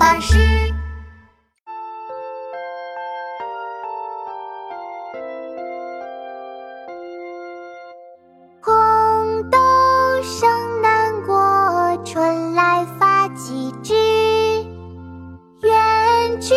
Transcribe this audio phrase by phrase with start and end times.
[0.00, 0.34] 巴士。
[8.62, 9.58] 红豆
[10.22, 10.48] 生
[10.80, 13.94] 南国，春来发几枝。
[15.60, 16.56] 愿君